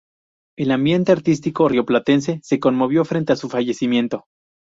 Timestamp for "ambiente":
0.71-1.11